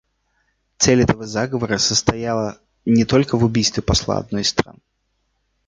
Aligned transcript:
Цель 0.79 1.03
этого 1.03 1.27
заговора 1.27 1.77
состояла 1.77 2.59
не 2.85 3.05
только 3.05 3.37
в 3.37 3.43
убийстве 3.43 3.83
посла 3.83 4.17
одной 4.17 4.41
из 4.41 4.49
стран. 4.49 4.79